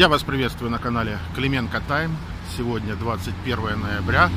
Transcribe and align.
Я 0.00 0.08
вас 0.08 0.22
приветствую 0.22 0.70
на 0.70 0.78
канале 0.78 1.18
Клименко 1.36 1.82
Тайм. 1.86 2.16
Сегодня 2.56 2.96
21 2.96 3.78
ноября. 3.78 4.30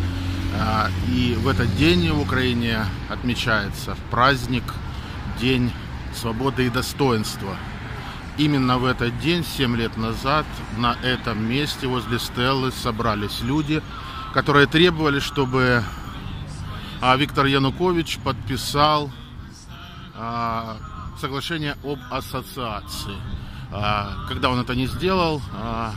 а, 0.59 0.89
И 1.07 1.35
в 1.39 1.47
этот 1.47 1.73
день 1.77 2.11
в 2.11 2.19
Украине 2.19 2.85
отмечается 3.07 3.95
праздник 4.11 4.65
День 5.39 5.71
свободы 6.13 6.65
и 6.65 6.69
достоинства. 6.69 7.55
Именно 8.37 8.77
в 8.77 8.83
этот 8.83 9.17
день, 9.21 9.45
7 9.45 9.77
лет 9.77 9.95
назад, 9.95 10.45
на 10.75 10.97
этом 11.01 11.49
месте 11.49 11.87
возле 11.87 12.19
Стеллы 12.19 12.73
собрались 12.73 13.39
люди, 13.39 13.81
которые 14.33 14.67
требовали, 14.67 15.21
чтобы 15.21 15.81
а, 16.99 17.15
Виктор 17.15 17.45
Янукович 17.45 18.17
подписал 18.17 19.09
а, 20.13 20.75
соглашение 21.21 21.77
об 21.85 21.99
ассоциации. 22.11 23.15
А, 23.75 24.13
Когда 24.27 24.51
он 24.51 24.59
это 24.59 24.75
не 24.75 24.85
сделал, 24.85 25.41
а, 25.55 25.93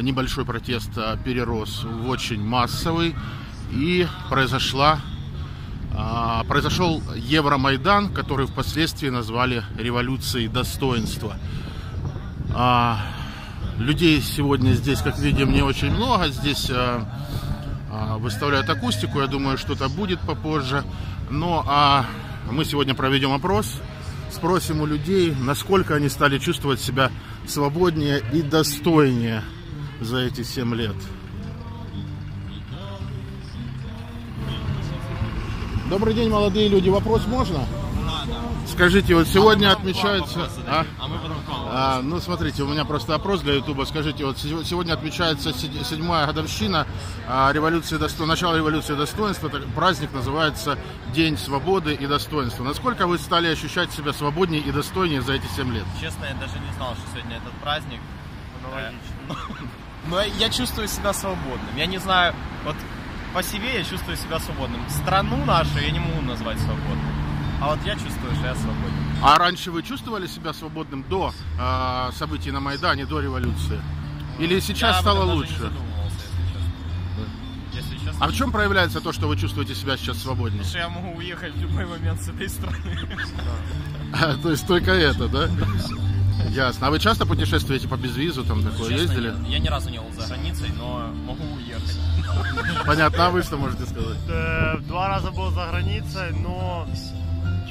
небольшой 0.00 0.46
протест 0.46 0.90
а, 0.96 1.18
перерос 1.18 1.84
в 1.84 2.08
очень 2.08 2.42
массовый, 2.42 3.14
и 3.70 4.06
произошла, 4.28 5.00
произошел 6.46 7.02
Евромайдан, 7.16 8.12
который 8.12 8.46
впоследствии 8.46 9.08
назвали 9.08 9.64
революцией 9.76 10.46
достоинства. 10.46 11.36
Людей 13.78 14.20
сегодня 14.20 14.74
здесь, 14.74 15.00
как 15.00 15.18
видим, 15.18 15.50
не 15.50 15.62
очень 15.62 15.90
много. 15.90 16.28
Здесь 16.28 16.70
выставляют 18.18 18.68
акустику, 18.70 19.20
я 19.20 19.26
думаю, 19.26 19.58
что-то 19.58 19.88
будет 19.88 20.20
попозже. 20.20 20.84
Но 21.30 21.64
а 21.66 22.04
мы 22.48 22.64
сегодня 22.64 22.94
проведем 22.94 23.32
опрос, 23.32 23.80
спросим 24.34 24.80
у 24.80 24.86
людей, 24.86 25.34
насколько 25.40 25.94
они 25.94 26.08
стали 26.08 26.38
чувствовать 26.38 26.80
себя 26.80 27.10
свободнее 27.46 28.22
и 28.32 28.42
достойнее 28.42 29.42
за 30.00 30.18
эти 30.18 30.42
7 30.42 30.74
лет. 30.74 30.96
Добрый 35.88 36.14
день, 36.14 36.28
молодые 36.28 36.68
люди. 36.68 36.88
Вопрос 36.88 37.26
можно? 37.26 37.64
Скажите, 38.74 39.14
вот 39.14 39.28
сегодня 39.28 39.70
отмечается... 39.70 40.48
А? 40.66 40.84
А, 41.70 42.00
ну, 42.02 42.20
смотрите, 42.20 42.64
у 42.64 42.66
меня 42.68 42.84
просто 42.84 43.14
опрос 43.14 43.40
для 43.40 43.54
Ютуба. 43.54 43.84
Скажите, 43.84 44.24
вот 44.24 44.36
се- 44.38 44.64
сегодня 44.64 44.94
отмечается 44.94 45.52
седь- 45.52 45.86
седьмая 45.86 46.26
годовщина 46.26 46.84
а, 47.28 47.52
революции 47.52 47.96
досто... 47.98 48.26
начала 48.26 48.56
революции 48.56 48.94
достоинства. 48.96 49.48
Так- 49.48 49.64
Праздник 49.76 50.12
называется 50.12 50.76
День 51.12 51.38
свободы 51.38 51.94
и 51.94 52.06
достоинства. 52.08 52.64
Насколько 52.64 53.06
вы 53.06 53.18
стали 53.18 53.46
ощущать 53.46 53.92
себя 53.92 54.12
свободнее 54.12 54.60
и 54.60 54.72
достойнее 54.72 55.22
за 55.22 55.34
эти 55.34 55.46
семь 55.56 55.72
лет? 55.72 55.84
Честно, 56.00 56.24
я 56.24 56.34
даже 56.34 56.58
не 56.58 56.72
знал, 56.76 56.94
что 56.96 57.04
сегодня 57.16 57.36
этот 57.36 57.52
праздник. 57.62 58.00
Э, 58.74 58.90
Но 60.08 60.20
я 60.20 60.50
чувствую 60.50 60.88
себя 60.88 61.12
свободным. 61.12 61.76
Я 61.76 61.86
не 61.86 61.98
знаю, 61.98 62.34
вот 62.64 62.74
по 63.32 63.42
себе 63.42 63.78
я 63.78 63.84
чувствую 63.84 64.16
себя 64.16 64.40
свободным. 64.40 64.80
Страну 64.88 65.44
нашу 65.44 65.78
я 65.78 65.90
не 65.92 66.00
могу 66.00 66.20
назвать 66.22 66.58
свободной. 66.58 67.13
А 67.64 67.68
вот 67.68 67.78
я 67.86 67.94
чувствую, 67.94 68.34
что 68.34 68.46
я 68.46 68.54
свободен. 68.54 68.92
А 69.22 69.38
раньше 69.38 69.70
вы 69.70 69.82
чувствовали 69.82 70.26
себя 70.26 70.52
свободным 70.52 71.02
до 71.08 71.32
а, 71.58 72.10
событий 72.12 72.50
на 72.50 72.60
Майдане, 72.60 73.06
до 73.06 73.20
революции? 73.20 73.80
Или 74.38 74.60
сейчас 74.60 74.96
я 74.96 75.00
стало 75.00 75.24
лучше? 75.24 75.72
если 77.72 77.94
честно. 77.94 78.12
А 78.20 78.28
в 78.28 78.34
чем 78.34 78.52
проявляется 78.52 79.00
то, 79.00 79.12
что 79.14 79.28
вы 79.28 79.38
чувствуете 79.38 79.74
себя 79.74 79.96
сейчас 79.96 80.18
свободнее? 80.18 80.62
что 80.62 80.76
я 80.76 80.90
могу 80.90 81.16
уехать 81.16 81.54
в 81.54 81.60
любой 81.62 81.86
момент 81.86 82.20
с 82.20 82.28
этой 82.28 82.50
страны. 82.50 82.76
А, 84.12 84.36
То 84.36 84.50
есть 84.50 84.66
только 84.66 84.90
это, 84.92 85.26
да? 85.28 85.48
Ясно. 86.50 86.88
А 86.88 86.90
вы 86.90 86.98
часто 87.00 87.24
путешествуете 87.24 87.88
по 87.88 87.96
безвизу, 87.96 88.44
там 88.44 88.62
такое 88.62 88.90
Честно, 88.90 89.02
ездили? 89.02 89.28
нет. 89.30 89.48
Я 89.48 89.58
ни 89.58 89.68
разу 89.68 89.88
не 89.88 89.98
был 89.98 90.12
за 90.12 90.26
границей, 90.26 90.68
но 90.76 91.08
могу 91.26 91.42
уехать. 91.54 91.98
Понятно, 92.86 93.26
а 93.26 93.30
вы 93.30 93.42
что 93.42 93.56
можете 93.56 93.86
сказать? 93.86 94.18
Э, 94.28 94.76
Два 94.86 95.08
раза 95.08 95.30
был 95.30 95.50
за 95.50 95.66
границей, 95.66 96.30
но 96.32 96.86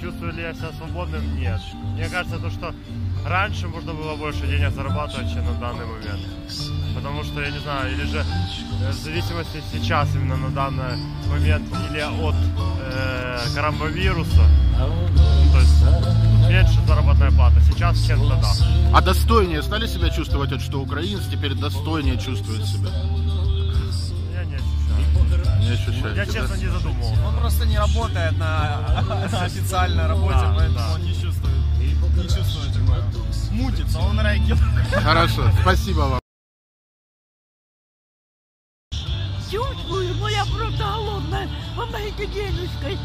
чувствую 0.03 0.33
ли 0.33 0.41
я 0.41 0.53
себя 0.53 0.71
свободным? 0.77 1.39
Нет. 1.39 1.61
Мне 1.95 2.09
кажется, 2.09 2.37
то, 2.37 2.49
что 2.49 2.73
раньше 3.25 3.67
можно 3.67 3.93
было 3.93 4.15
больше 4.15 4.45
денег 4.47 4.71
зарабатывать, 4.71 5.31
чем 5.31 5.45
на 5.45 5.53
данный 5.53 5.85
момент. 5.85 6.21
Потому 6.93 7.23
что, 7.23 7.41
я 7.41 7.51
не 7.51 7.59
знаю, 7.59 7.93
или 7.93 8.03
же 8.03 8.19
э, 8.19 8.91
в 8.91 8.93
зависимости 8.93 9.63
сейчас, 9.71 10.13
именно 10.15 10.35
на 10.35 10.49
данный 10.49 10.97
момент, 11.29 11.63
или 11.89 11.99
от 12.01 12.35
э, 12.35 13.39
коронавируса, 13.55 14.43
то 14.77 15.59
есть 15.59 16.49
меньше 16.49 16.79
заработная 16.85 17.31
плата. 17.31 17.61
Сейчас 17.61 18.05
чем-то 18.05 18.35
да. 18.41 18.51
А 18.93 19.01
достойнее 19.01 19.63
стали 19.63 19.87
себя 19.87 20.09
чувствовать, 20.09 20.61
что 20.61 20.81
украинцы 20.81 21.31
теперь 21.31 21.53
достойнее 21.55 22.17
чувствуют 22.17 22.65
себя? 22.65 22.89
Я 25.73 25.79
не 25.79 25.83
ощущаете, 25.85 26.19
Я 26.19 26.25
да? 26.25 26.33
честно 26.33 26.55
не 26.55 26.67
задумывался. 26.67 27.25
Он 27.25 27.35
просто 27.37 27.65
не 27.65 27.77
работает 27.79 28.37
на, 28.37 29.03
на 29.31 29.41
официальной 29.45 30.05
работе, 30.07 30.37
Да, 30.39 30.53
поэтому 30.55 30.77
да. 30.77 30.93
он 30.93 31.01
не 31.01 31.13
чувствует, 31.13 31.55
не 31.79 32.23
чувствует 32.23 32.73
такое. 32.73 33.03
Мутится, 33.51 33.99
он 33.99 34.19
рэкет. 34.19 34.57
Хорошо, 35.03 35.49
спасибо 35.61 35.99
вам. 35.99 36.19
Чувствую, 39.51 40.15
но 40.15 40.29
я 40.29 40.45
просто 40.45 40.77
голодная. 40.77 41.49
Помогите 41.75 42.25
денежкой. 42.27 42.97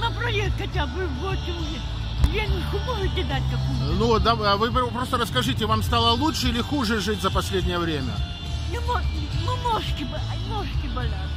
На 0.00 0.10
проезд 0.10 0.52
хотя 0.58 0.86
бы 0.86 1.06
в 1.06 1.18
8 1.20 1.38
лет. 1.46 1.82
Денежку 2.32 2.78
можете 2.86 3.24
дать 3.24 3.42
какую-то? 3.50 3.94
Ну, 3.98 4.18
да, 4.18 4.32
а 4.52 4.56
вы 4.56 4.70
просто 4.90 5.16
расскажите, 5.16 5.66
вам 5.66 5.82
стало 5.82 6.10
лучше 6.12 6.48
или 6.48 6.60
хуже 6.60 7.00
жить 7.00 7.22
за 7.22 7.30
последнее 7.30 7.78
время? 7.78 8.12
Ну, 8.72 9.56
ножки, 9.62 10.06
ножки 10.48 10.86
болят. 10.94 11.30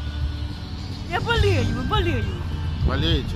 Я 1.09 1.19
болею, 1.21 1.83
болею. 1.89 2.25
Болеете? 2.87 3.35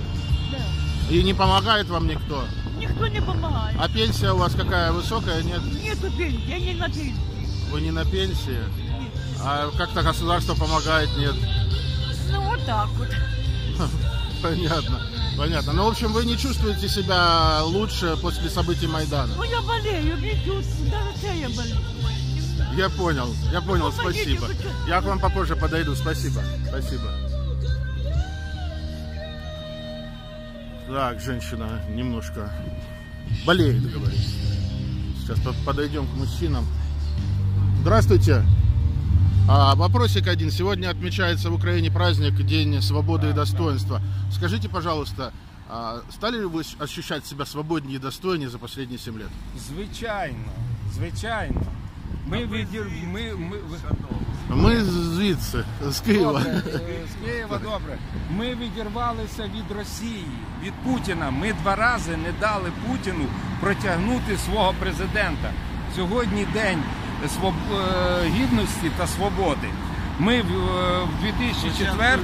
Да. 0.52 1.12
И 1.14 1.22
не 1.22 1.34
помогает 1.34 1.88
вам 1.88 2.06
никто? 2.06 2.44
Никто 2.78 3.06
не 3.06 3.20
помогает. 3.20 3.76
А 3.78 3.88
пенсия 3.88 4.32
у 4.32 4.36
вас 4.38 4.54
какая, 4.54 4.92
высокая, 4.92 5.42
нет? 5.42 5.60
Нету 5.82 6.10
пенсии, 6.16 6.48
я 6.48 6.58
не 6.58 6.74
на 6.74 6.86
пенсии. 6.88 7.14
Вы 7.70 7.80
не 7.80 7.90
на 7.90 8.04
пенсии? 8.04 8.58
А 9.40 9.70
как-то 9.76 10.02
государство 10.02 10.54
помогает, 10.54 11.08
нет? 11.16 11.34
Ну, 12.30 12.40
вот 12.42 12.64
так 12.64 12.88
вот. 12.90 13.08
Понятно, 14.42 15.00
понятно. 15.38 15.72
Ну, 15.72 15.84
в 15.84 15.88
общем, 15.88 16.12
вы 16.12 16.26
не 16.26 16.36
чувствуете 16.36 16.86
себя 16.86 17.62
лучше 17.62 18.14
после 18.20 18.50
событий 18.50 18.86
Майдана? 18.86 19.32
Ну, 19.34 19.42
я 19.42 19.62
болею, 19.62 20.18
не 20.18 20.32
чувствую. 20.44 20.90
Даже 20.90 21.34
я 21.34 21.48
болею. 21.48 21.78
Я 22.76 22.90
понял, 22.90 23.34
я 23.52 23.60
понял, 23.62 23.86
Ну, 23.86 23.92
спасибо. 23.92 24.48
Я 24.86 25.00
к 25.00 25.04
вам 25.04 25.18
попозже 25.18 25.56
подойду, 25.56 25.94
спасибо, 25.94 26.42
спасибо. 26.68 27.10
Так, 30.86 31.20
женщина 31.20 31.80
немножко 31.88 32.50
болеет, 33.46 33.90
говорит. 33.90 34.20
Сейчас 35.20 35.40
по- 35.40 35.54
подойдем 35.64 36.06
к 36.06 36.14
мужчинам. 36.14 36.66
Здравствуйте. 37.80 38.44
А, 39.48 39.74
вопросик 39.74 40.26
один. 40.28 40.50
Сегодня 40.50 40.90
отмечается 40.90 41.50
в 41.50 41.54
Украине 41.54 41.90
праздник 41.90 42.34
День 42.44 42.80
свободы 42.82 43.30
и 43.30 43.32
достоинства. 43.32 44.00
Скажите, 44.30 44.68
пожалуйста, 44.68 45.32
а 45.68 46.02
стали 46.10 46.38
ли 46.38 46.44
вы 46.44 46.62
ощущать 46.78 47.26
себя 47.26 47.46
свободнее 47.46 47.96
и 47.96 48.00
достойнее 48.00 48.50
за 48.50 48.58
последние 48.58 48.98
7 48.98 49.18
лет? 49.18 49.28
Звичайно, 49.68 50.44
звичайно. 50.94 51.62
Ми 52.26 52.46
відір... 52.46 52.86
ми, 53.12 53.34
ми... 53.34 53.56
Мы 54.54 54.80
звідси, 54.84 55.64
з 55.88 56.00
Києва. 56.00 56.32
Добре, 56.32 56.62
е, 56.74 56.80
з 57.12 57.24
Києва 57.26 57.58
добре. 57.58 57.98
Ми 58.30 58.54
відірвалися 58.54 59.42
від 59.42 59.76
Росії, 59.78 60.26
від 60.62 60.72
Путіна. 60.72 61.30
Ми 61.30 61.52
два 61.52 61.74
рази 61.74 62.16
не 62.16 62.32
дали 62.40 62.70
Путіну 62.86 63.24
протягнути 63.60 64.36
свого 64.36 64.74
президента. 64.80 65.50
Сьогодні 65.96 66.46
день 66.52 66.82
своб... 67.34 67.54
е, 67.74 68.28
гідності 68.28 68.90
та 68.98 69.06
свободи. 69.06 69.68
Ми 70.18 70.42
в, 70.42 70.46
е, 70.46 71.04
в 71.04 71.22
2004 71.22 72.18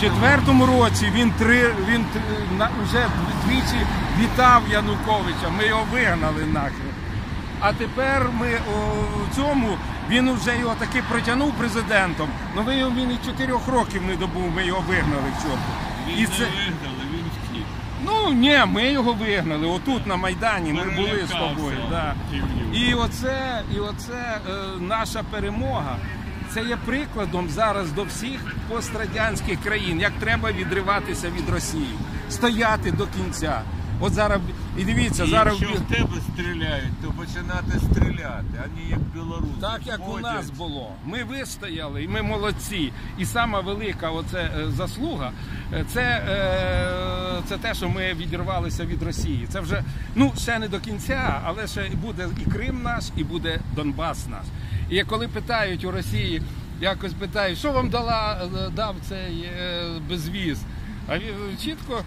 четвертому 0.00 0.66
році 0.66 1.12
він 1.14 1.30
три 1.30 1.74
він 1.88 2.04
три- 2.12 2.58
на 2.58 2.70
вже 2.84 3.06
двічі 3.46 3.86
вітав 4.20 4.62
Януковича. 4.70 5.48
Ми 5.58 5.66
його 5.66 5.84
вигнали 5.92 6.44
нахрен. 6.44 6.92
А 7.60 7.72
тепер 7.72 8.30
ми 8.40 8.48
о, 8.48 9.34
цьому 9.34 9.78
він 10.08 10.32
вже 10.32 10.58
його 10.58 10.74
таки 10.74 11.02
протягнув 11.10 11.52
президентом. 11.52 12.28
Ну 12.56 12.62
ви 12.62 12.76
його 12.76 12.90
він 12.96 13.10
і 13.10 13.26
чотирьох 13.26 13.68
років 13.68 14.02
не 14.02 14.16
добув. 14.16 14.50
Ми 14.56 14.66
його 14.66 14.80
вигнали 14.88 15.30
в 15.38 15.42
чому. 15.42 15.58
І 16.18 16.26
це... 16.26 16.38
вигнали. 16.38 17.02
Він 17.12 17.24
Ну 18.04 18.32
ні, 18.32 18.58
ми 18.66 18.92
його 18.92 19.12
вигнали. 19.12 19.66
Отут 19.66 20.06
на 20.06 20.16
Майдані 20.16 20.72
ми 20.72 20.84
були 20.84 21.26
з 21.26 21.30
тобою. 21.30 21.78
Да. 21.90 22.14
І 22.72 22.94
оце, 22.94 23.62
і 23.76 23.78
оце 23.78 24.40
е, 24.48 24.50
наша 24.80 25.22
перемога. 25.30 25.96
Це 26.50 26.62
є 26.62 26.76
прикладом 26.84 27.48
зараз 27.48 27.92
до 27.92 28.04
всіх 28.04 28.54
пострадянських 28.68 29.62
країн, 29.62 30.00
як 30.00 30.12
треба 30.12 30.52
відриватися 30.52 31.30
від 31.30 31.48
Росії, 31.48 31.94
стояти 32.30 32.90
до 32.90 33.06
кінця. 33.06 33.62
От 34.00 34.12
зараз 34.12 34.40
і 34.78 34.84
дивіться, 34.84 35.24
І 35.24 35.30
зараз 35.30 35.60
якщо 35.60 35.78
в 35.78 35.86
тебе 35.86 36.20
стріляють, 36.32 37.00
то 37.02 37.10
починати 37.10 37.78
стріляти, 37.78 38.64
а 38.64 38.80
не 38.80 38.90
як 38.90 38.98
білоруси. 38.98 39.60
Так 39.60 39.80
як 39.86 40.08
у 40.08 40.18
нас 40.18 40.50
було. 40.50 40.92
Ми 41.04 41.24
вистояли 41.24 42.04
і 42.04 42.08
ми 42.08 42.22
молодці. 42.22 42.92
І 43.18 43.24
сама 43.24 43.60
велика 43.60 44.10
оце 44.10 44.38
е, 44.38 44.70
заслуга 44.70 45.32
е, 45.72 45.84
це, 45.92 46.02
е, 46.02 47.42
це 47.48 47.58
те, 47.58 47.74
що 47.74 47.88
ми 47.88 48.14
відірвалися 48.14 48.84
від 48.84 49.02
Росії. 49.02 49.46
Це 49.50 49.60
вже 49.60 49.84
ну 50.14 50.32
ще 50.38 50.58
не 50.58 50.68
до 50.68 50.80
кінця, 50.80 51.40
але 51.44 51.66
ще 51.66 51.90
буде 52.02 52.28
і 52.46 52.50
Крим 52.50 52.82
наш, 52.82 53.04
і 53.16 53.24
буде 53.24 53.60
Донбас 53.76 54.26
наш. 54.28 54.44
І 54.90 55.02
коли 55.02 55.28
питають 55.28 55.84
у 55.84 55.90
Росії, 55.90 56.42
якось 56.80 57.12
питають, 57.12 57.58
що 57.58 57.72
вам 57.72 57.88
дала 57.88 58.48
дав 58.74 58.94
цей 59.08 59.50
безвіз? 60.08 60.58
А 61.08 61.18
він 61.18 61.34
чітко. 61.62 62.04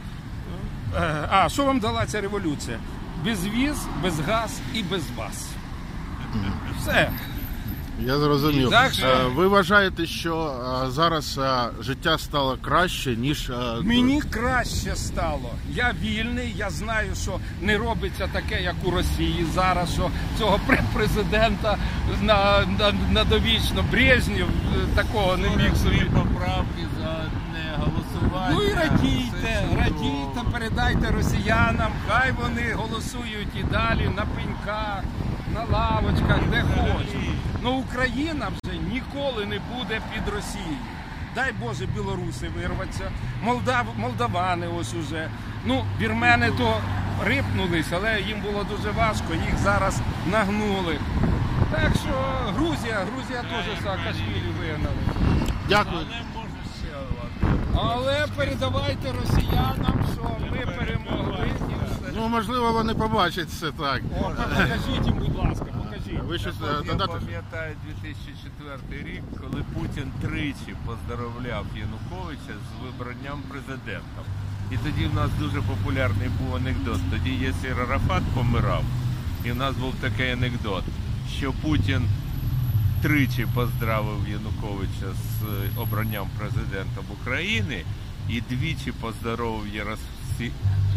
Е, 0.96 1.28
А 1.32 1.50
що 1.50 1.66
вам 1.66 1.80
дала 1.80 2.06
ця 2.06 2.22
революція? 2.22 2.78
Безвіз, 3.26 3.78
без 4.04 4.20
газ 4.20 4.52
і 4.74 4.84
без 4.84 5.02
вас. 5.18 5.46
Все. 6.80 7.12
Я 8.06 8.18
зрозумів. 8.18 8.70
Так 8.70 8.94
що- 8.94 9.06
Е, 9.08 9.26
Ви 9.36 9.48
вважаєте, 9.48 10.06
що 10.06 10.54
е, 10.88 10.92
зараз 10.92 11.38
е, 11.38 11.84
життя 11.84 12.18
стало 12.18 12.58
краще, 12.62 13.16
ніж 13.16 13.50
е, 13.50 13.54
Мені 13.82 14.22
краще 14.22 14.96
стало. 14.96 15.52
Я 15.74 15.94
вільний, 16.02 16.54
я 16.58 16.70
знаю, 16.70 17.10
що 17.24 17.40
не 17.62 17.78
робиться 17.78 18.28
таке, 18.34 18.62
як 18.64 18.76
у 18.84 18.92
Росії 18.92 19.46
зараз, 19.56 19.94
що 19.94 20.10
цього 20.38 20.60
пре- 20.68 20.84
президента 20.94 21.78
на, 22.22 22.66
на, 22.80 22.92
на 23.12 23.24
довічно 23.24 23.86
Брежнєв 23.92 24.48
е, 24.48 24.96
такого 24.96 25.38
не 25.38 25.50
міг 25.50 25.76
собі. 25.76 26.00
поправки 26.14 26.88
за 27.02 27.26
голосування. 27.78 28.50
Ну 28.52 28.64
і 28.64 28.74
радійте, 28.74 29.64
радійте, 29.78 30.52
передайте 30.52 31.12
росіянам, 31.12 31.92
хай 32.08 32.32
вони 32.32 32.74
голосують 32.74 33.56
і 33.60 33.64
далі 33.64 34.10
на 34.16 34.26
пеньках, 34.26 35.04
на 35.54 35.64
лавочках, 35.78 36.40
де 36.52 36.62
хочуть. 36.62 37.30
Ну 37.64 37.72
Україна 37.72 38.48
вже 38.64 38.74
ніколи 38.94 39.46
не 39.46 39.60
буде 39.76 40.02
під 40.14 40.34
Росією. 40.34 40.78
Дай 41.36 41.52
Боже, 41.60 41.86
білоруси 41.86 42.50
вирваться, 42.56 43.12
Молдав, 43.44 43.86
молдавани 43.98 44.68
ось 44.68 44.94
уже. 44.94 45.30
Ну, 45.66 45.84
вірмени 46.02 46.52
то 46.58 46.78
рипнулись, 47.26 47.88
але 47.92 48.22
їм 48.22 48.42
було 48.42 48.64
дуже 48.64 48.92
важко, 48.92 49.34
їх 49.34 49.58
зараз 49.58 50.00
нагнули. 50.32 51.00
Так 51.72 51.92
що 51.96 52.14
Грузія, 52.54 53.06
Грузія 53.14 53.42
теж 53.42 53.84
Саакашвілі 53.84 54.52
вигнали. 54.60 54.96
Дякую. 55.70 55.96
Але 55.96 56.22
може 56.36 56.62
ще 56.80 56.96
ладно. 56.96 57.60
Але 57.84 58.26
передавайте 58.36 59.12
росіянам, 59.12 60.04
що 60.14 60.24
ми 60.52 60.58
перемогли. 60.76 61.52
Ну, 62.16 62.28
можливо, 62.28 62.72
вони 62.72 62.94
побачать 62.94 63.48
все 63.48 63.72
так. 63.72 64.02
О, 64.22 64.24
покажіть 64.24 65.06
їм, 65.06 65.14
будь 65.20 65.36
ласка, 65.36 65.66
покажіть. 65.66 66.24
Ви 66.24 66.40
щось 66.40 66.56
е, 66.56 66.74
Я 66.86 66.92
додати? 66.92 67.14
пам'ятаю 67.14 67.76
2004 68.04 69.04
рік, 69.12 69.24
коли 69.42 69.64
Путін 69.74 70.12
тричі 70.22 70.76
поздоровляв 70.86 71.66
Януковича 71.76 72.54
з 72.68 72.84
вибранням 72.86 73.42
президентом. 73.50 74.26
І 74.72 74.78
тоді 74.78 75.06
в 75.06 75.16
нас 75.16 75.30
дуже 75.40 75.62
популярний 75.62 76.30
був 76.30 76.56
анекдот. 76.56 77.00
Тоді 77.12 77.30
Єсір 77.30 77.82
Арафат 77.82 78.24
помирав. 78.36 78.84
І 79.46 79.52
в 79.52 79.56
нас 79.56 79.76
був 79.76 79.94
такий 80.02 80.32
анекдот, 80.32 80.84
що 81.38 81.52
Путін 81.54 82.02
тричі 83.03 83.47
поздравив 83.55 84.29
Януковича 84.29 85.07
з 85.15 85.43
е, 85.43 85.69
обранням 85.81 86.29
президентом 86.39 87.05
України 87.23 87.85
і 88.29 88.41
двічі 88.41 88.93
поздоровив 88.93 89.67
Ярос- 89.75 90.51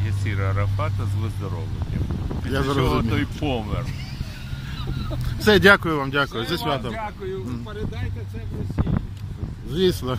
Єсіра 0.06 0.50
Арафата 0.52 1.06
з 1.06 1.22
виздоровленням. 1.22 2.04
Я 2.36 2.42
Після 2.44 2.64
чого 2.64 2.74
зрозумів. 2.74 3.10
той 3.12 3.26
помер. 3.40 3.86
Все, 5.40 5.60
дякую 5.60 5.98
вам, 5.98 6.12
дякую. 6.12 6.44
Все 6.46 6.58
Зі 6.58 6.64
вам 6.64 6.72
святом. 6.82 6.94
Дякую. 7.08 7.46
Передайте 7.66 8.22
це 8.32 8.38
в 8.38 8.78
Росію. 8.80 9.00
Звісно. 9.72 10.18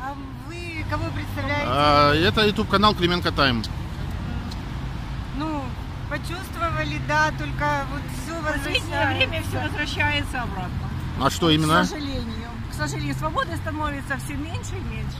А 0.00 0.14
вы 0.48 0.84
кого 0.90 1.10
представляете? 1.10 1.66
А, 1.66 2.12
Это 2.14 2.46
YouTube 2.46 2.68
канал 2.70 2.94
Клименко 2.94 3.30
Тайм. 3.30 3.62
Ну, 6.17 6.23
почувствовали, 6.23 7.01
да, 7.07 7.31
только 7.37 7.85
вот 7.91 8.01
все 8.23 8.39
В 8.39 8.53
последнее 8.53 9.07
время 9.07 9.43
все 9.43 9.61
возвращается 9.61 10.41
обратно. 10.41 10.89
А 11.21 11.29
что 11.29 11.49
именно? 11.49 11.83
К 11.83 11.85
сожалению. 11.85 12.49
К 12.71 12.73
сожалению, 12.73 13.15
свободы 13.15 13.57
становится 13.57 14.17
все 14.17 14.33
меньше 14.35 14.75
и 14.75 14.79
меньше. 14.79 15.17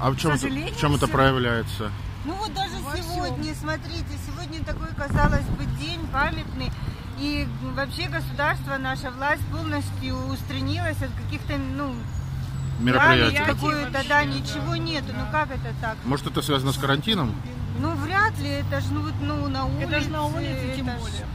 А 0.00 0.10
в 0.10 0.16
чем, 0.16 0.32
это, 0.32 0.46
в 0.48 0.80
чем 0.80 0.94
это 0.94 1.08
проявляется? 1.08 1.90
Ну 2.24 2.34
вот 2.34 2.52
даже 2.54 2.76
Во 2.76 2.96
сегодня, 2.96 3.54
смотрите, 3.54 4.06
сегодня 4.26 4.64
такой, 4.64 4.88
казалось 4.96 5.44
бы, 5.46 5.64
день 5.78 6.00
памятный. 6.12 6.70
И 7.18 7.46
вообще 7.74 8.08
государство, 8.08 8.78
наша 8.78 9.10
власть 9.10 9.44
полностью 9.52 10.16
устранилась 10.28 10.96
от 11.02 11.10
каких-то, 11.22 11.58
ну, 11.58 11.94
Мероприятие. 12.78 13.40
памяти 13.40 13.52
какую-то, 13.52 14.04
да, 14.08 14.24
ничего 14.24 14.76
нету. 14.76 15.08
Ну 15.08 15.24
как 15.30 15.50
это 15.50 15.74
так? 15.82 15.96
Может, 16.04 16.28
это 16.28 16.40
связано 16.40 16.72
с 16.72 16.78
карантином? 16.78 17.34
Ну 17.80 17.90
вряд 17.96 18.38
ли, 18.38 18.48
это 18.48 18.80
же, 18.80 18.92
ну, 18.92 19.00
вот, 19.02 19.14
ну 19.22 19.48
на 19.48 19.64
улице. 19.66 19.84
Это 19.90 20.00
же 20.00 20.10
на 20.10 20.24
улице, 20.26 20.72
тем 20.76 20.88
это 20.88 20.98
ж, 20.98 21.00
более. 21.02 21.26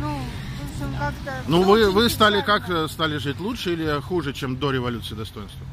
Ну, 0.00 0.08
в 0.18 0.82
общем, 0.82 0.98
как-то... 0.98 1.32
Ну, 1.48 1.62
вы, 1.62 1.90
вы 1.90 2.08
стали 2.10 2.40
как 2.42 2.68
э, 2.68 2.86
стали 2.88 3.18
жить 3.18 3.40
лучше 3.40 3.72
или 3.72 4.00
хуже, 4.00 4.32
чем 4.32 4.56
до 4.56 4.70
революции 4.70 5.14
достоинства? 5.14 5.64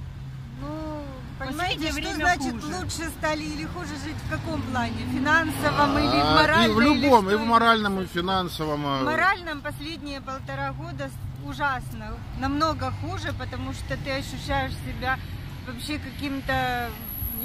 Ну, 0.62 1.04
понимаете, 1.38 1.92
что 1.92 2.14
значит 2.14 2.54
хуже. 2.62 2.76
лучше 2.78 3.10
стали 3.20 3.44
или 3.44 3.66
хуже 3.66 3.90
жить 4.04 4.16
в 4.26 4.30
каком 4.30 4.62
плане? 4.64 4.94
Финансовом 5.14 5.98
или 6.00 6.08
в 6.22 6.26
А, 6.26 6.36
моральном? 6.42 6.72
и 6.72 6.74
в 6.74 6.80
любом, 6.80 7.30
и 7.30 7.36
в 7.36 7.46
моральном, 7.46 8.02
и 8.02 8.06
в 8.06 8.10
финансовом. 8.10 8.86
э, 8.86 9.02
В 9.02 9.06
моральном 9.06 9.62
последние 9.62 10.22
полтора 10.22 10.72
года 10.72 11.10
ужасно. 11.46 12.14
Намного 12.40 12.92
хуже, 13.02 13.34
потому 13.38 13.74
что 13.74 13.96
ты 13.98 14.12
ощущаешь 14.12 14.72
себя 14.88 15.20
вообще 15.68 16.00
каким-то, 16.00 16.90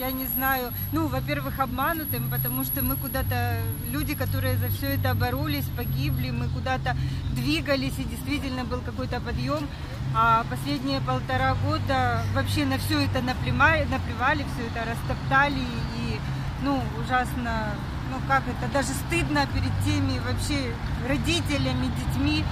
я 0.00 0.10
не 0.10 0.26
знаю, 0.26 0.72
ну, 0.92 1.06
во-первых, 1.08 1.60
обманутым, 1.60 2.30
потому 2.30 2.64
что 2.64 2.82
мы 2.82 2.96
куда-то, 2.96 3.56
люди, 3.90 4.14
которые 4.14 4.56
за 4.56 4.68
все 4.68 4.94
это 4.94 5.14
боролись, 5.14 5.66
погибли, 5.76 6.30
мы 6.30 6.48
куда-то 6.48 6.96
двигались, 7.34 7.98
и 7.98 8.04
действительно 8.04 8.64
был 8.64 8.80
какой-то 8.80 9.20
подъем. 9.20 9.68
А 10.14 10.44
последние 10.50 11.00
полтора 11.02 11.54
года 11.66 12.22
вообще 12.34 12.64
на 12.64 12.78
все 12.78 13.04
это 13.04 13.20
наплевали, 13.20 13.84
наплевали 13.84 14.44
все 14.54 14.66
это 14.68 14.90
растоптали 14.90 15.60
и, 15.98 16.18
ну, 16.62 16.82
ужасно, 16.98 17.52
ну 18.10 18.16
как 18.26 18.42
это, 18.48 18.72
даже 18.72 18.88
стыдно 18.88 19.46
перед 19.54 19.74
теми 19.84 20.18
вообще 20.26 20.74
родителями, 21.06 21.92
детьми, 22.00 22.44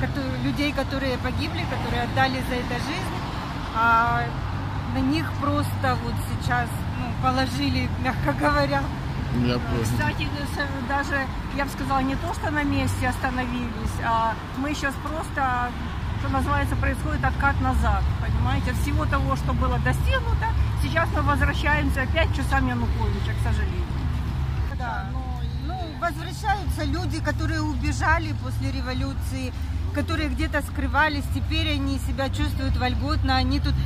которые- 0.00 0.42
людей, 0.44 0.72
которые 0.72 1.18
погибли, 1.18 1.66
которые 1.68 2.04
отдали 2.04 2.40
за 2.48 2.54
это 2.54 2.74
жизнь, 2.88 3.16
а 3.74 4.22
на 4.94 4.98
них 4.98 5.30
просто 5.40 5.96
вот 6.04 6.14
сейчас 6.30 6.68
ну, 6.98 7.06
положили, 7.22 7.88
мягко 8.04 8.32
говоря. 8.32 8.82
я 9.46 9.58
понял. 9.58 9.84
Кстати, 9.84 10.24
с- 10.24 10.88
даже, 10.88 11.26
я 11.56 11.64
бы 11.64 11.70
сказала, 11.70 12.00
не 12.00 12.16
то, 12.16 12.32
что 12.34 12.50
на 12.50 12.62
месте 12.64 13.08
остановились, 13.08 13.96
а 14.04 14.34
мы 14.56 14.74
сейчас 14.74 14.94
просто, 15.02 15.70
что 16.20 16.28
называется, 16.32 16.76
происходит 16.76 17.24
откат 17.24 17.60
назад. 17.60 18.02
Понимаете, 18.20 18.72
всего 18.82 19.06
того, 19.06 19.36
что 19.36 19.52
было 19.52 19.78
достигнуто, 19.78 20.46
сейчас 20.82 21.08
мы 21.14 21.22
возвращаемся 21.22 22.02
опять 22.02 22.30
к 22.32 22.36
часам 22.36 22.68
Януковича, 22.68 23.32
к 23.38 23.42
сожалению. 23.46 23.86
Да, 24.78 25.06
ну, 25.66 25.78
возвращаются 26.00 26.84
люди, 26.84 27.20
которые 27.20 27.60
убежали 27.60 28.34
после 28.42 28.72
революции, 28.72 29.52
которые 29.94 30.28
где-то 30.30 30.62
скрывались, 30.62 31.24
теперь 31.34 31.72
они 31.72 31.98
себя 31.98 32.28
чувствуют 32.30 32.76
вольготно, 32.78 33.36
они 33.36 33.60
тут 33.60 33.74
э, 33.74 33.76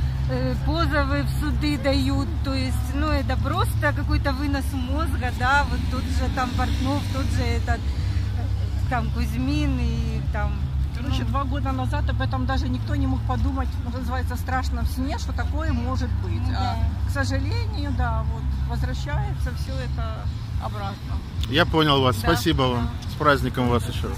позовы 0.65 1.23
в 1.23 1.29
суды 1.39 1.77
дают, 1.77 2.27
то 2.43 2.53
есть, 2.53 2.95
ну, 2.95 3.07
это 3.07 3.37
просто 3.37 3.93
какой-то 3.95 4.33
вынос 4.33 4.65
мозга, 4.73 5.31
да, 5.39 5.65
вот 5.69 5.79
тут 5.91 6.03
же 6.03 6.33
там 6.35 6.49
Портнов, 6.51 7.01
тут 7.13 7.25
же 7.33 7.43
этот, 7.43 7.77
э, 7.79 8.89
там 8.89 9.09
Кузьмин 9.11 9.77
и 9.79 10.21
там... 10.33 10.53
Короче, 10.97 11.23
ну, 11.23 11.29
два 11.29 11.43
года 11.43 11.71
назад 11.73 12.09
об 12.09 12.21
этом 12.21 12.45
даже 12.45 12.69
никто 12.69 12.95
не 12.95 13.05
мог 13.05 13.19
подумать, 13.27 13.67
что 13.67 13.99
называется, 13.99 14.35
страшно 14.37 14.81
в 14.83 14.87
сне, 14.87 15.17
что 15.19 15.33
такое 15.33 15.73
может 15.73 16.09
быть. 16.23 16.41
Ну 16.47 16.53
А, 16.57 16.75
да. 16.75 16.77
к 17.07 17.11
сожалению, 17.11 17.91
да, 17.97 18.23
вот 18.33 18.43
возвращается 18.69 19.51
все 19.57 19.73
это 19.73 20.25
обратно. 20.63 21.15
Я 21.49 21.65
понял 21.65 22.01
вас. 22.01 22.15
Да, 22.15 22.29
Спасибо 22.29 22.61
вам. 22.63 22.89
С 23.11 23.13
праздником 23.15 23.69
вас 23.69 23.87
еще 23.89 24.07
раз. 24.07 24.17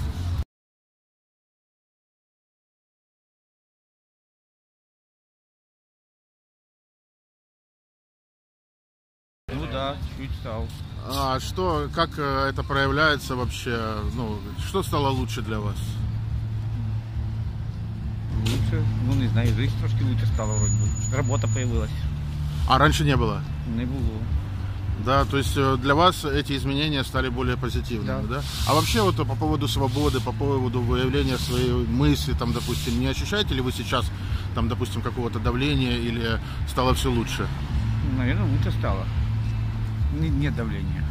Да, 10.18 10.24
чуть 10.24 10.34
стал. 10.40 10.66
А 11.06 11.40
что, 11.40 11.88
как 11.94 12.10
э, 12.18 12.48
это 12.50 12.62
проявляется 12.62 13.36
вообще? 13.36 13.78
Ну, 14.14 14.38
что 14.66 14.82
стало 14.82 15.08
лучше 15.08 15.42
для 15.42 15.60
вас? 15.60 15.76
Лучше, 18.40 18.84
ну 19.06 19.14
не 19.14 19.28
знаю, 19.28 19.54
жизнь 19.54 19.76
трошки 19.78 20.02
лучше 20.02 20.26
стала 20.26 20.52
вроде 20.54 20.72
бы. 20.72 21.16
Робота 21.16 21.48
появилась. 21.48 21.90
А 22.68 22.78
раньше 22.78 23.04
не 23.04 23.16
было? 23.16 23.42
Не 23.74 23.84
було. 23.84 24.20
Да, 25.04 25.24
то 25.24 25.38
есть 25.38 25.56
э, 25.56 25.76
для 25.80 25.94
вас 25.94 26.24
эти 26.24 26.56
изменения 26.56 27.04
стали 27.04 27.28
более 27.28 27.56
позитивными, 27.56 28.26
да? 28.26 28.42
А 28.66 28.74
вообще 28.74 29.00
вот 29.00 29.16
по 29.16 29.36
поводу 29.36 29.68
свободы, 29.68 30.20
по 30.20 30.32
поводу 30.32 30.80
выявления 30.80 31.38
своей 31.38 31.72
мысли, 31.72 32.32
там, 32.32 32.52
допустим, 32.52 32.98
не 33.00 33.06
ощущаете 33.06 33.54
ли 33.54 33.60
вы 33.60 33.72
сейчас, 33.72 34.04
там, 34.54 34.68
допустим, 34.68 35.00
какого-то 35.00 35.38
давления 35.38 35.96
или 35.96 36.40
стало 36.68 36.94
все 36.94 37.10
лучше? 37.10 37.46
Наверное, 38.18 38.50
лучше 38.50 38.72
стало. 38.72 39.06
Не- 40.12 40.30
Нет 40.30 40.54
давления. 40.56 41.04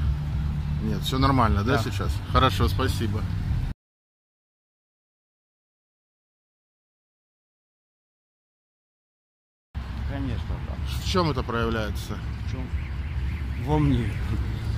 Нет, 0.83 1.01
все 1.01 1.17
нормально, 1.17 1.63
да, 1.63 1.73
Да. 1.77 1.83
сейчас? 1.83 2.11
Хорошо, 2.31 2.67
спасибо. 2.67 3.21
Конечно, 10.09 10.55
да. 10.67 10.73
В 11.01 11.05
чем 11.05 11.29
это 11.31 11.43
проявляется? 11.43 12.17
Во 13.65 13.77
мне. 13.77 14.09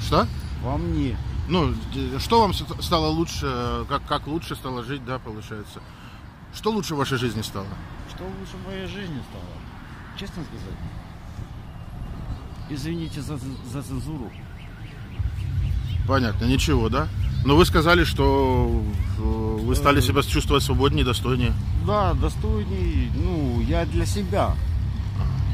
Что? 0.01 0.27
Во 0.63 0.77
мне. 0.77 1.17
Ну, 1.47 1.73
что 2.19 2.41
вам 2.41 2.53
ст- 2.53 2.81
стало 2.83 3.07
лучше, 3.07 3.85
как, 3.89 4.05
как 4.07 4.27
лучше 4.27 4.55
стало 4.55 4.83
жить, 4.83 5.05
да, 5.05 5.19
получается? 5.19 5.81
Что 6.53 6.71
лучше 6.71 6.95
в 6.95 6.97
вашей 6.97 7.17
жизни 7.17 7.41
стало? 7.41 7.67
Что 8.09 8.23
лучше 8.23 8.57
в 8.57 8.65
моей 8.67 8.87
жизни 8.87 9.21
стало? 9.29 10.17
Честно 10.17 10.43
сказать. 10.43 10.77
Извините 12.69 13.21
за, 13.21 13.37
за 13.71 13.81
цензуру. 13.81 14.31
Понятно, 16.07 16.45
ничего, 16.45 16.89
да? 16.89 17.07
Но 17.45 17.55
вы 17.55 17.65
сказали, 17.65 18.03
что 18.03 18.83
э, 19.17 19.21
вы 19.21 19.75
стали 19.75 20.01
себя 20.01 20.21
чувствовать 20.23 20.63
свободнее, 20.63 21.05
достойнее. 21.05 21.53
Да, 21.85 22.13
достойней. 22.13 23.11
Ну, 23.15 23.61
я 23.61 23.85
для 23.85 24.05
себя 24.05 24.55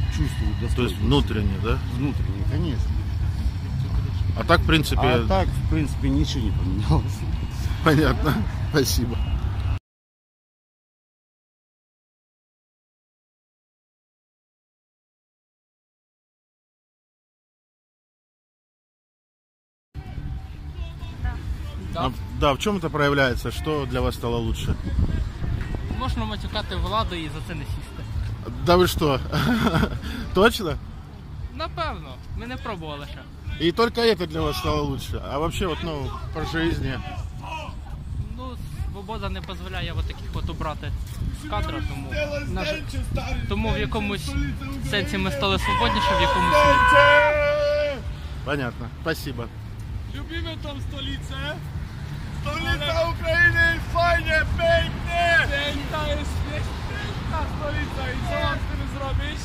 чувствую 0.10 0.56
То 0.60 0.66
достойней. 0.66 0.92
есть 0.92 1.02
внутренне, 1.02 1.54
да? 1.64 1.78
Внутренне, 1.98 2.44
конечно. 2.52 2.90
А 4.38 4.44
так, 4.44 4.62
в 4.62 4.66
принципе, 4.66 5.02
А 5.02 5.26
так, 5.28 5.48
в 5.48 5.70
принципе, 5.70 6.10
ничего 6.10 6.44
не 6.46 6.52
поменялось. 6.52 7.20
понятно. 7.84 8.34
Спасибо. 8.72 9.18
да, 22.41 22.53
в 22.53 22.59
чем 22.59 22.77
это 22.77 22.91
проявляется? 22.91 23.51
Что 23.51 23.87
для 23.87 24.01
вас 24.01 24.15
стало 24.15 24.39
лучше? 24.39 24.75
Можна 25.99 26.25
матюкати 26.25 26.77
владу 26.77 27.15
і 27.15 27.29
за 27.29 27.41
це 27.49 27.55
не 27.55 27.65
сісти. 27.65 28.03
Да 28.67 28.77
вы 28.77 28.87
что? 28.87 29.21
Точно? 30.35 30.79
Напевно, 31.55 32.15
ми 32.37 32.47
не 32.47 32.57
пробували 32.57 33.07
ще. 33.07 33.67
И 33.67 33.73
только 33.73 34.01
это 34.01 34.27
для 34.27 34.41
вас 34.41 34.57
стало 34.57 34.83
лучше. 34.83 35.23
А 35.33 35.39
вообще 35.39 35.67
вот, 35.67 35.79
ну, 35.85 36.11
по 36.35 36.45
жизни. 36.47 36.99
Ну, 38.37 38.57
свобода 38.93 39.29
не 39.29 39.41
дозволяє 39.41 39.93
от 39.93 40.07
таких 40.07 40.31
от 40.35 40.51
убрати 40.51 40.93
з 41.45 41.51
кадра, 41.51 41.83
тому, 41.89 42.13
на 42.49 42.65
жаль, 42.65 42.81
тому 43.49 43.73
в 43.73 43.79
якомусь 43.79 44.31
сенсі 44.91 45.19
ми 45.19 45.31
стали 45.33 45.59
свободніше, 45.59 46.19
в 46.19 46.23
якомусь 46.23 46.55
ні. 46.67 47.01
Понятно. 48.45 48.89
Спасибо. 49.03 49.45
Lubimy 50.17 50.57
tą 50.63 50.71
stolicę. 50.89 51.37
Stolica 52.46 53.10
Ukrainy, 53.10 53.80
fajnie, 53.94 54.42
pięknie! 54.58 55.48
Piękna 55.50 56.08
jest, 56.08 56.32
piękna 56.90 57.40
stolica 57.58 58.12
i 58.12 58.18
co 58.30 58.40
mam 58.46 58.60
z 58.60 58.66
tym 58.70 58.82
zrobić? 58.98 59.40